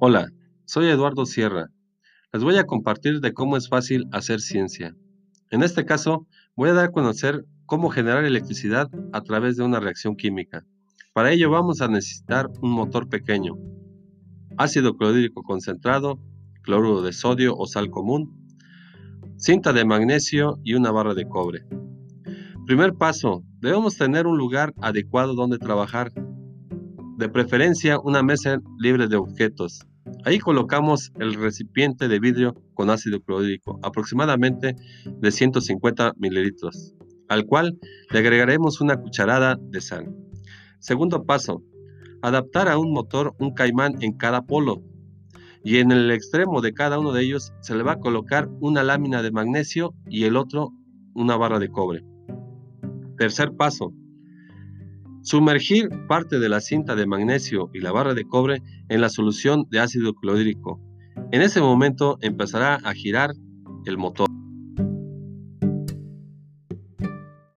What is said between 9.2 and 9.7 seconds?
través de